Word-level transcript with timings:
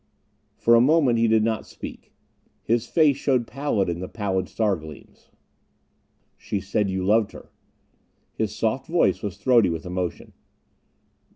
But 0.57 0.63
for 0.63 0.73
a 0.73 0.81
moment 0.81 1.19
he 1.19 1.27
did 1.27 1.43
not 1.43 1.67
speak. 1.67 2.11
His 2.63 2.87
face 2.87 3.17
showed 3.17 3.45
pallid 3.45 3.87
in 3.87 3.99
the 3.99 4.07
pallid 4.07 4.49
star 4.49 4.75
gleams. 4.75 5.29
"She 6.35 6.59
said 6.59 6.89
you 6.89 7.05
loved 7.05 7.33
her." 7.33 7.51
His 8.33 8.55
soft 8.55 8.87
voice 8.87 9.21
was 9.21 9.37
throaty 9.37 9.69
with 9.69 9.85
emotion. 9.85 10.33